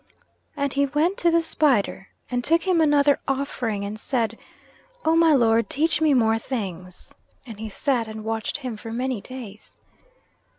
And 0.57 0.73
he 0.73 0.87
went 0.87 1.19
to 1.19 1.29
the 1.29 1.43
spider, 1.43 2.07
and 2.31 2.43
took 2.43 2.63
him 2.63 2.81
another 2.81 3.19
offering, 3.27 3.85
and 3.85 3.99
said: 3.99 4.35
"Oh, 5.05 5.15
my 5.15 5.33
lord, 5.33 5.69
teach 5.69 6.01
me 6.01 6.15
more 6.15 6.39
things." 6.39 7.13
And 7.45 7.59
he 7.59 7.69
sat 7.69 8.07
and 8.07 8.23
watched 8.23 8.57
him 8.57 8.77
for 8.77 8.91
many 8.91 9.21
days. 9.21 9.75